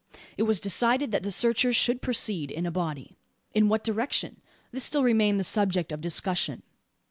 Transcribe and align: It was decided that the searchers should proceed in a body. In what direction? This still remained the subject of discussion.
It 0.35 0.43
was 0.49 0.59
decided 0.59 1.11
that 1.11 1.21
the 1.21 1.31
searchers 1.31 1.75
should 1.75 2.01
proceed 2.01 2.49
in 2.49 2.65
a 2.65 2.71
body. 2.71 3.19
In 3.53 3.69
what 3.69 3.83
direction? 3.83 4.41
This 4.71 4.83
still 4.83 5.03
remained 5.03 5.39
the 5.39 5.43
subject 5.43 5.91
of 5.91 6.01
discussion. 6.01 6.63